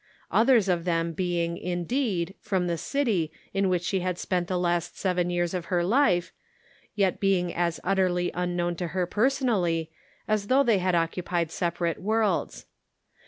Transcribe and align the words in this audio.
Others 0.31 0.67
of 0.67 0.83
them 0.83 1.13
being, 1.13 1.59
indeed, 1.59 2.33
from 2.41 2.65
the 2.65 2.75
city 2.79 3.31
in 3.53 3.69
which 3.69 3.83
she 3.83 3.99
had 3.99 4.17
spent 4.17 4.47
the 4.47 4.57
last 4.57 4.97
seven 4.97 5.29
years 5.29 5.53
of 5.53 5.65
her 5.65 5.83
life, 5.83 6.31
yet 6.95 7.19
being 7.19 7.53
as 7.53 7.79
utterly 7.83 8.31
unknown 8.33 8.75
to 8.77 8.87
her, 8.97 9.05
personally, 9.05 9.91
as 10.27 10.47
though 10.47 10.63
they 10.63 10.79
had 10.79 10.95
occupied 10.95 11.49
sepa 11.49 11.79
rate 11.81 12.01
worlds. 12.01 12.65